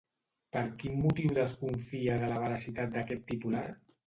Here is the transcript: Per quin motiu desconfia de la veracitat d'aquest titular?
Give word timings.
Per 0.55 0.61
quin 0.83 0.95
motiu 1.01 1.35
desconfia 1.39 2.17
de 2.25 2.31
la 2.33 2.41
veracitat 2.47 2.97
d'aquest 2.97 3.29
titular? 3.35 3.65